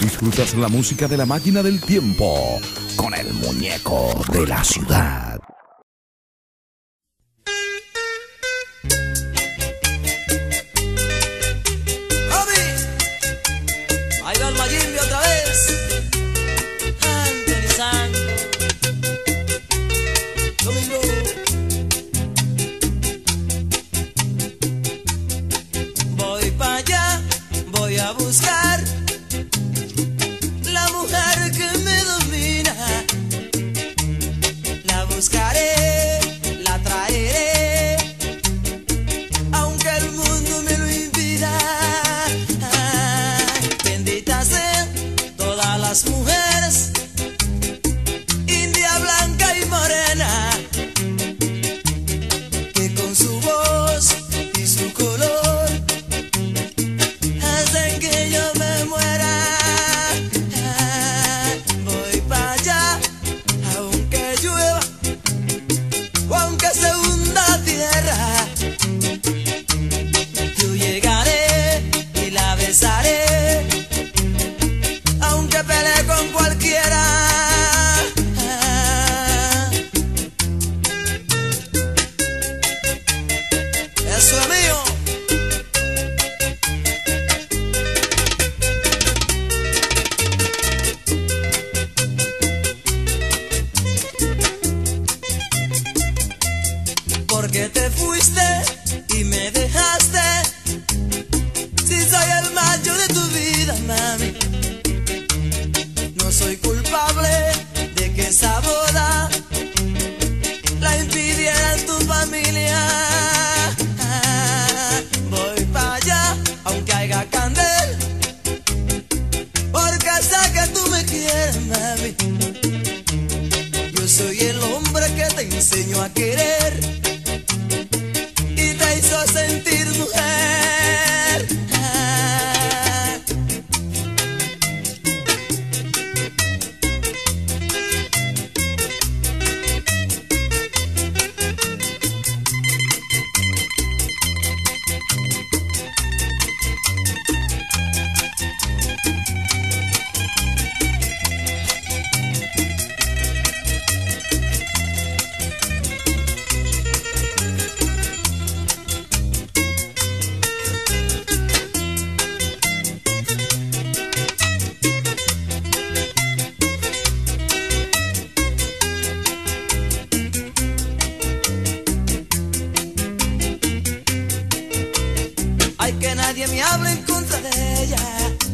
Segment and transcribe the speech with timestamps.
[0.00, 2.58] Disfrutas la música de la máquina del tiempo
[2.96, 5.29] con el muñeco de la ciudad.
[97.96, 98.49] fuiste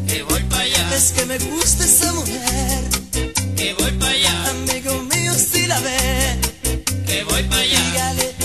[0.07, 0.97] Que voy para allá.
[0.97, 2.85] Es que me gusta esa mujer.
[3.57, 4.51] Que voy para allá.
[4.51, 6.39] Amigo mío, si la ve.
[7.07, 8.36] Que voy para allá.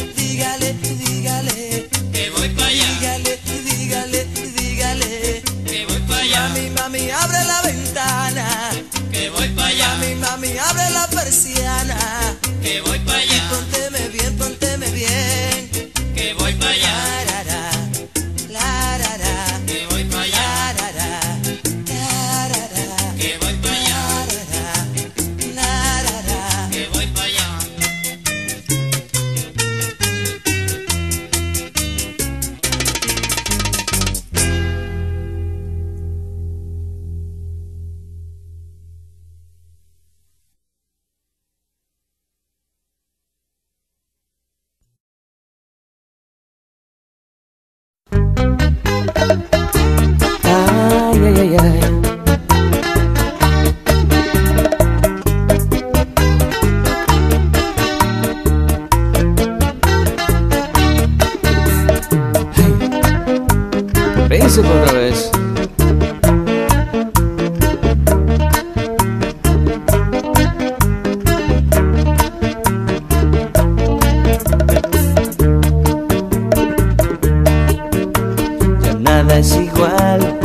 [79.24, 80.40] nada es igual.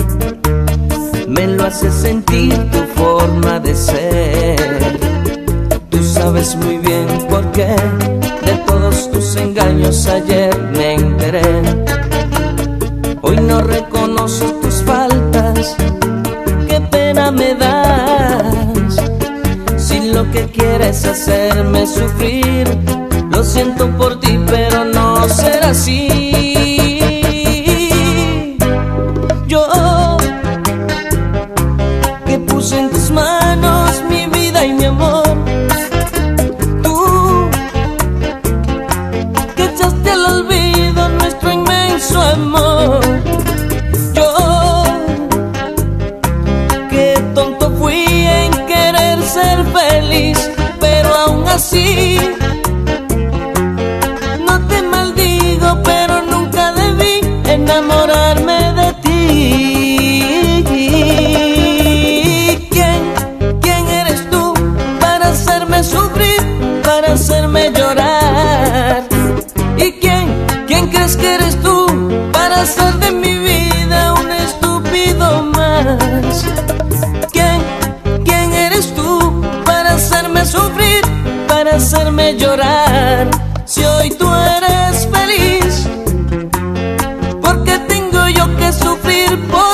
[1.28, 4.98] Me lo hace sentir tu forma de ser.
[5.90, 7.74] Tú sabes muy bien por qué
[8.44, 11.62] de todos tus engaños ayer me enteré.
[13.22, 15.74] Hoy no reconozco tus faltas,
[16.68, 18.96] qué pena me das.
[19.78, 22.68] Si lo que quieres hacerme sufrir,
[23.30, 26.45] lo siento por ti, pero no será así.
[89.16, 89.65] ir por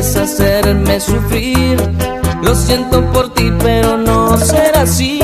[0.00, 1.78] hacerme sufrir.
[2.42, 5.19] Lo siento por ti, pero no será así.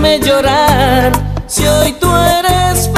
[0.00, 1.12] hacerme llorar.
[1.46, 2.89] Si hoy tú eres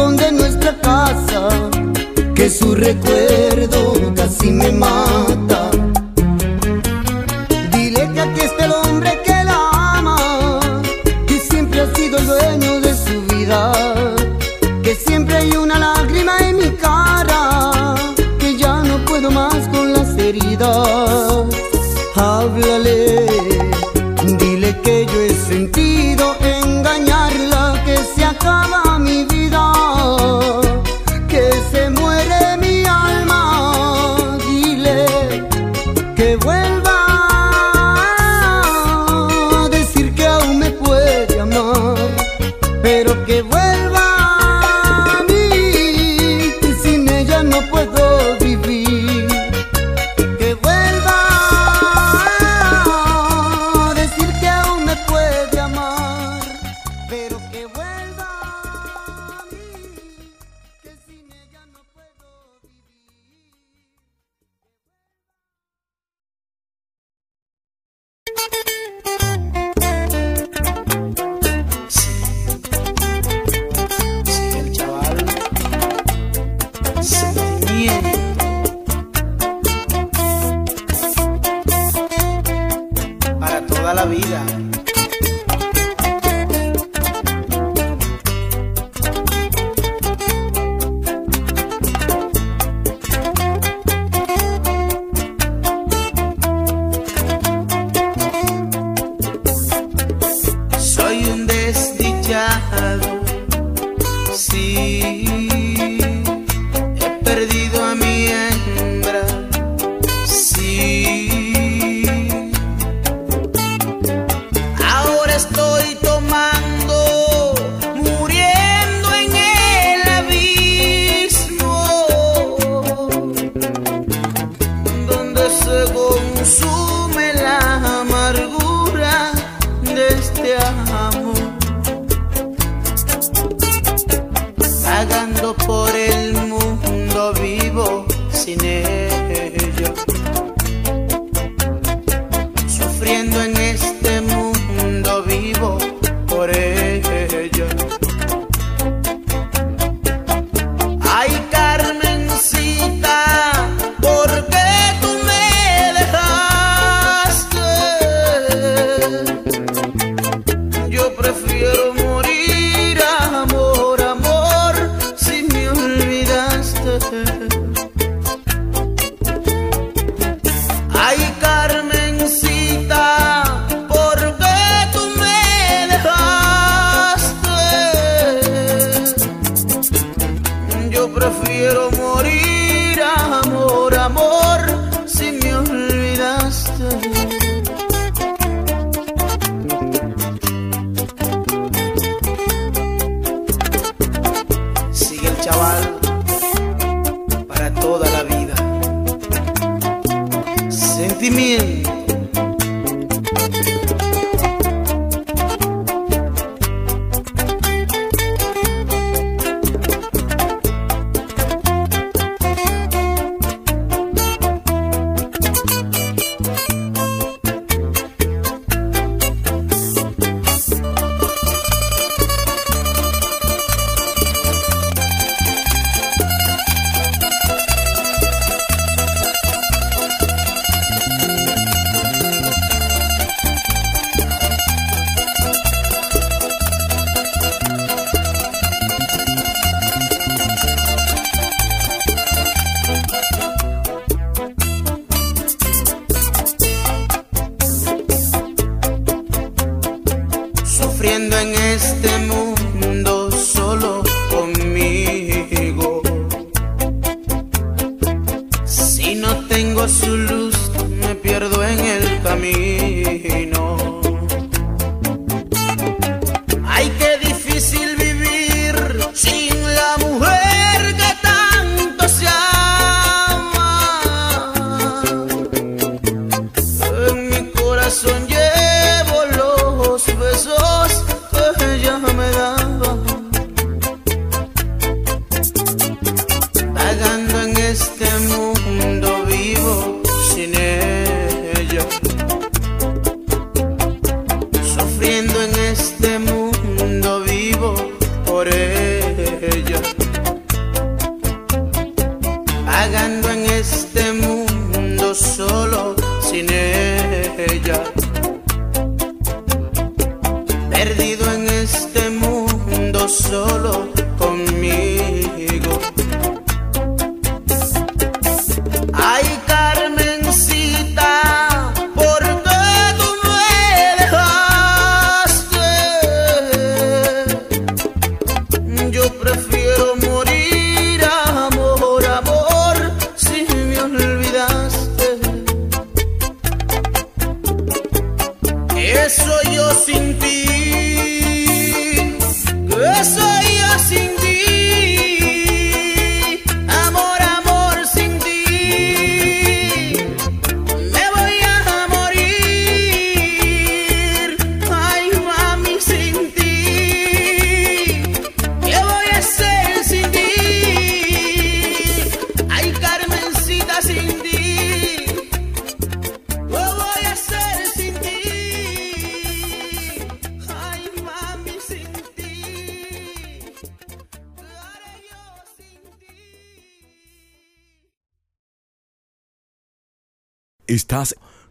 [0.00, 1.48] rincón de nuestra casa,
[2.34, 5.49] que su recuerdo casi me mata.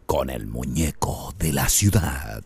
[0.04, 2.42] Con el muñeco de la ciudad.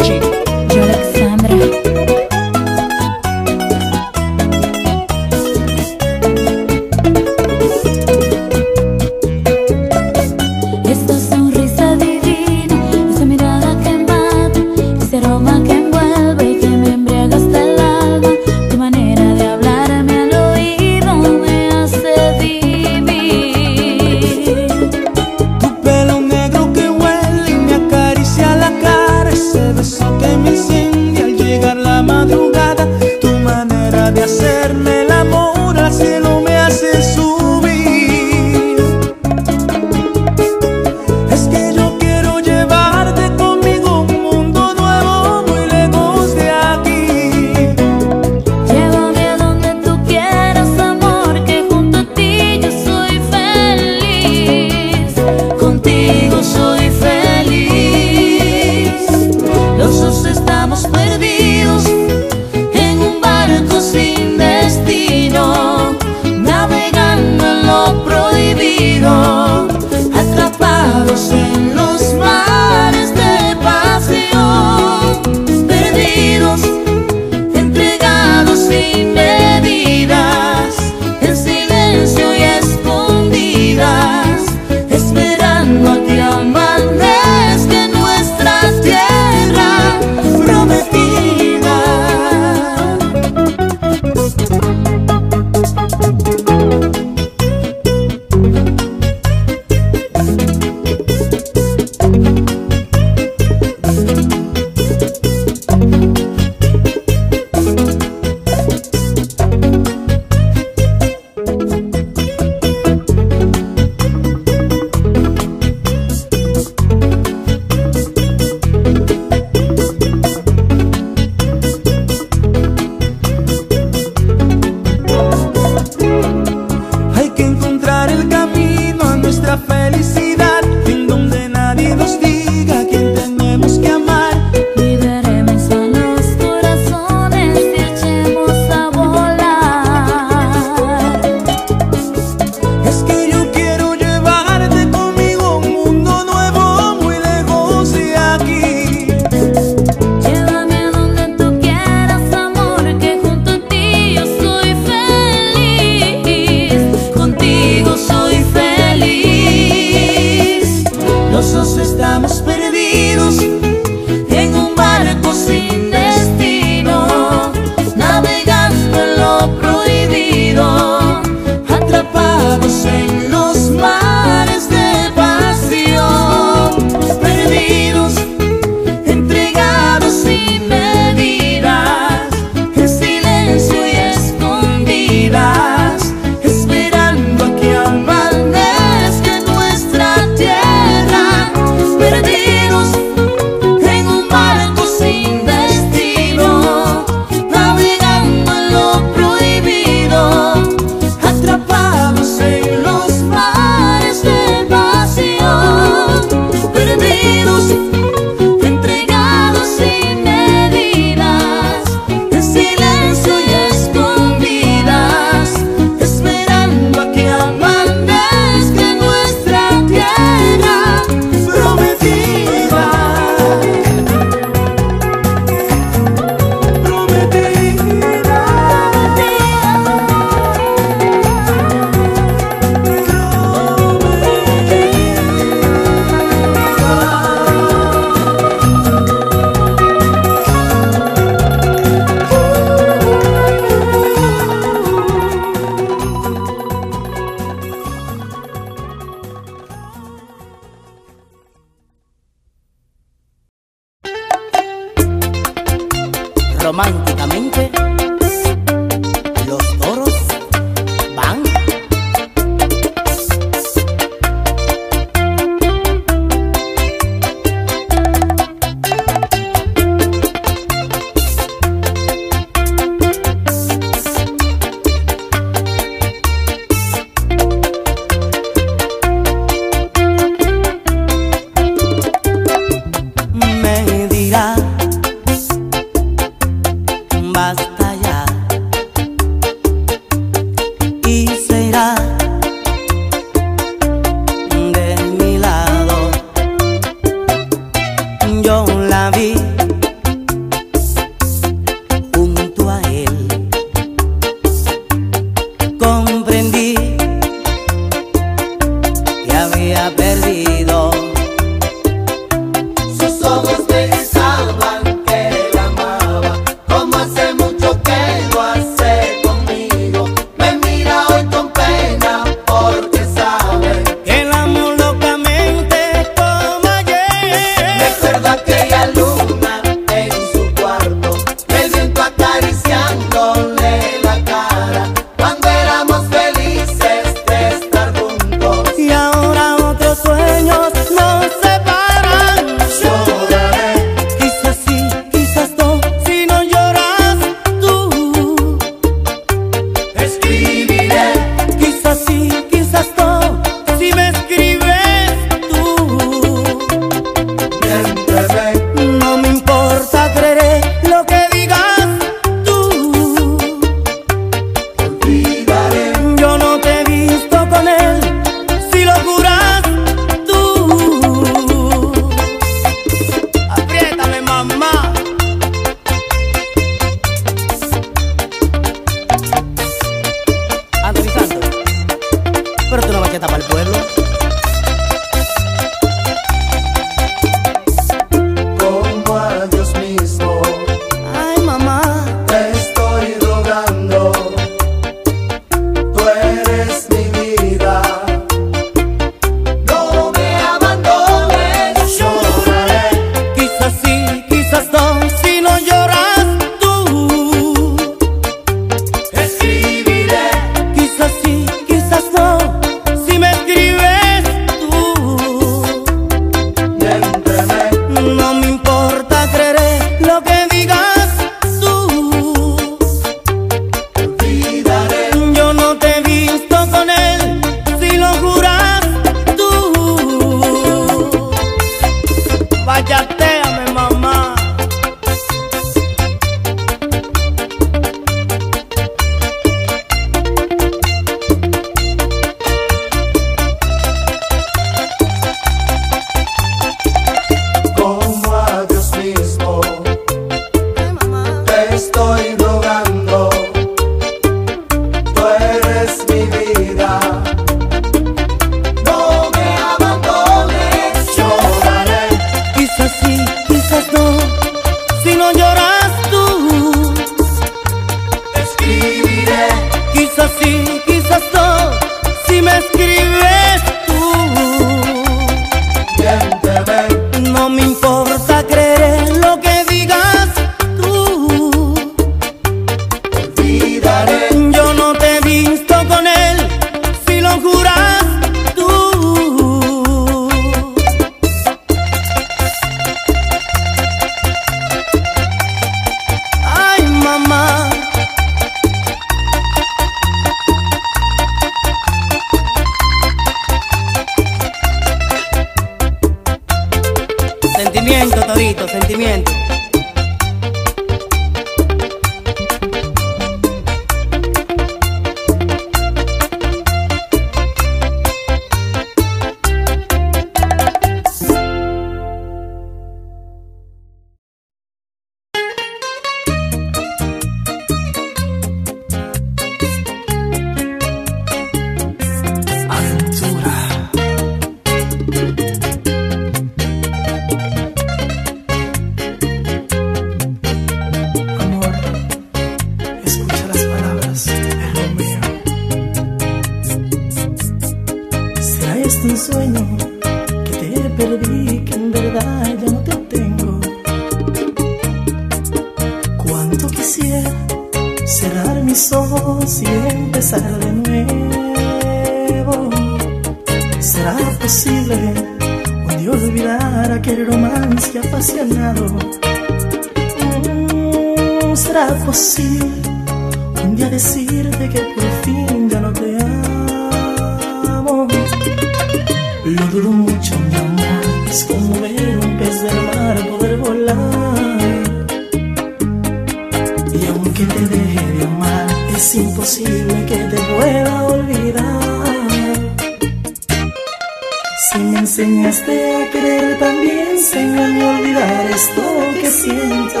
[595.48, 598.82] enseñaste a querer también, enséñame a olvidar esto
[599.20, 600.00] que siento.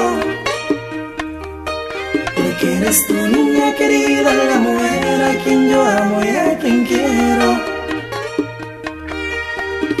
[2.36, 7.48] Porque eres tu niña querida, la mujer a quien yo amo y a quien quiero.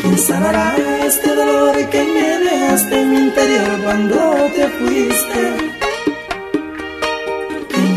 [0.00, 0.76] ¿Quién sanará
[1.06, 4.16] este dolor que me dejaste en mi interior cuando
[4.54, 5.42] te fuiste?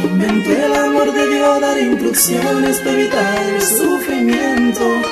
[0.06, 5.11] Invento el amor de Dios dar instrucciones para evitar el sufrimiento.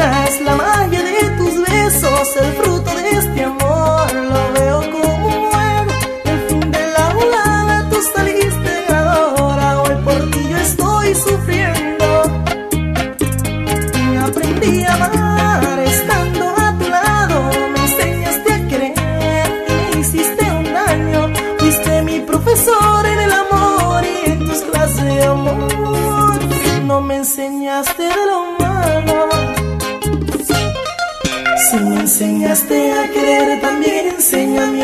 [0.00, 3.69] enanas, la magia de tus besos, el fruto de este amor.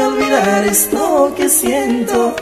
[0.01, 2.35] olvidar esto que siento.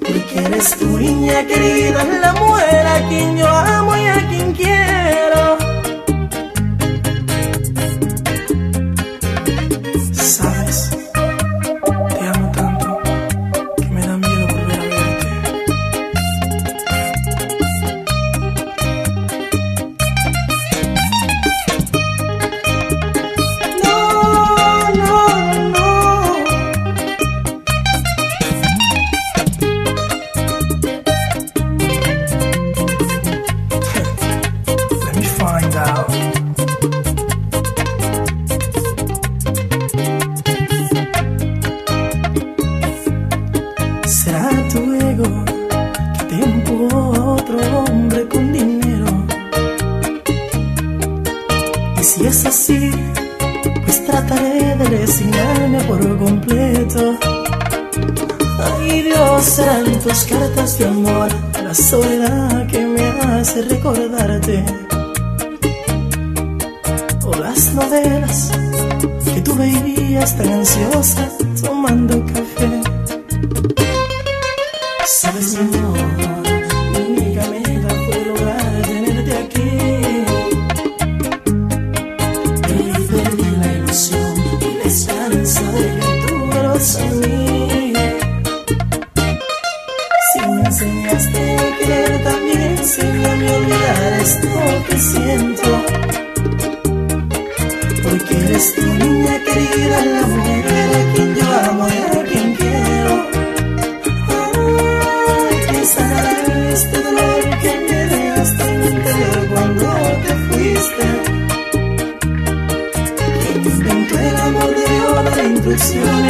[0.00, 5.09] Porque eres tu niña querida, la mujer a quien yo amo y a quien quiero.
[90.32, 94.48] Si me enseñaste a querer también, sin a olvidar esto
[94.88, 95.70] que siento.
[98.02, 100.59] Porque eres tu niña querida, la mujer.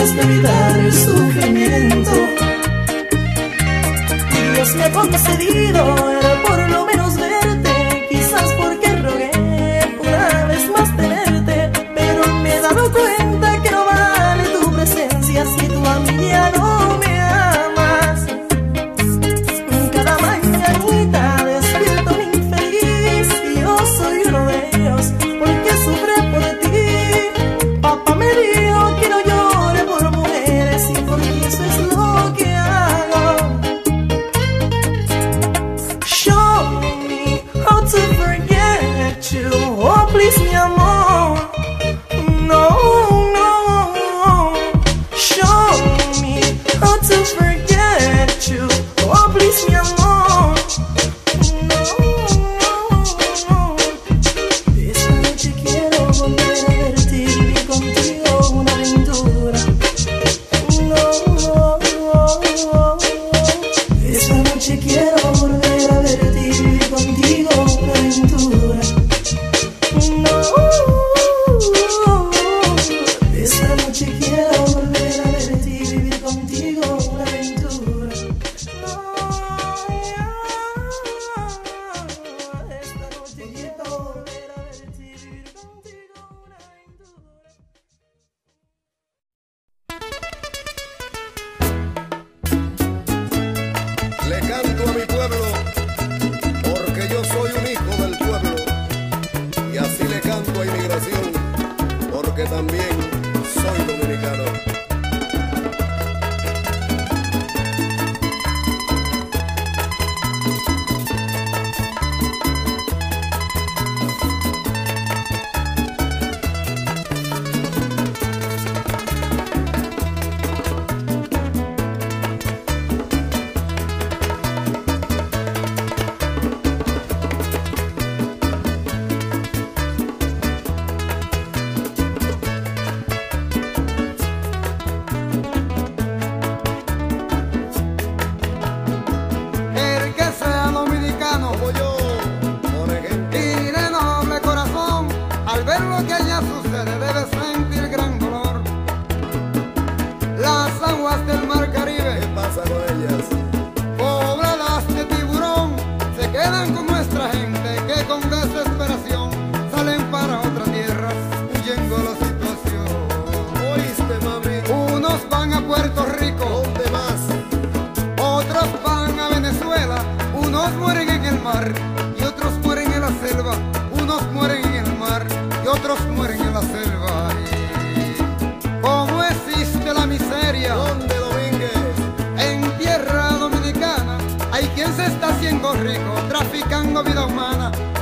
[0.01, 2.11] De evitar el sufrimiento.
[4.55, 6.40] Dios me ha concedido el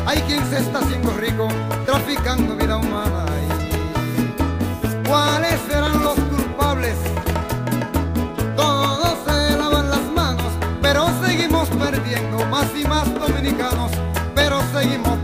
[0.08, 1.48] Hay quien se está haciendo rico
[1.84, 3.26] traficando vida humana.
[3.44, 6.94] ¿Y ¿Cuáles serán los culpables?
[8.56, 10.50] Todos se lavan las manos,
[10.80, 13.90] pero seguimos perdiendo más y más dominicanos,
[14.34, 15.17] pero seguimos